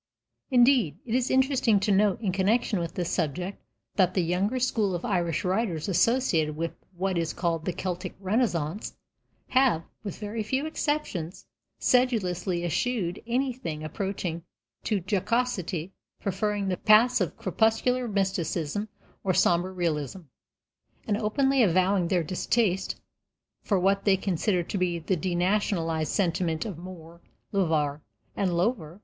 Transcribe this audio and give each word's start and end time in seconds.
Indeed, 0.49 0.97
it 1.05 1.13
is 1.13 1.29
interesting 1.29 1.79
to 1.81 1.91
note 1.91 2.19
in 2.21 2.31
connection 2.31 2.79
with 2.79 2.95
this 2.95 3.11
subject 3.11 3.61
that 3.97 4.15
the 4.15 4.23
younger 4.23 4.57
school 4.59 4.95
of 4.95 5.05
Irish 5.05 5.43
writers 5.45 5.87
associated 5.87 6.55
with 6.57 6.71
what 6.97 7.19
is 7.19 7.33
called 7.33 7.65
the 7.65 7.71
Celtic 7.73 8.15
Renascence 8.19 8.95
have, 9.49 9.83
with 10.03 10.17
very 10.17 10.41
few 10.41 10.65
exceptions, 10.65 11.45
sedulously 11.77 12.63
eschewed 12.65 13.21
anything 13.27 13.83
approaching 13.83 14.41
to 14.85 15.01
jocosity, 15.07 15.91
preferring 16.19 16.67
the 16.67 16.77
paths 16.77 17.21
of 17.21 17.37
crepuscular 17.37 18.07
mysticism 18.07 18.89
or 19.23 19.35
sombre 19.35 19.71
realism, 19.71 20.21
and 21.05 21.15
openly 21.15 21.61
avowing 21.61 22.07
their 22.07 22.23
distaste 22.23 22.95
for 23.61 23.79
what 23.79 24.03
they 24.05 24.17
consider 24.17 24.63
to 24.63 24.79
be 24.79 24.97
the 24.97 25.15
denationalized 25.15 26.11
sentiment 26.11 26.65
of 26.65 26.79
Moore, 26.79 27.21
Lever, 27.51 28.01
and 28.35 28.57
Lover. 28.57 28.99